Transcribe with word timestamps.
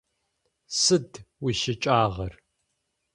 Сыд 0.81 1.11
уищыкӀагъэр? 1.43 2.33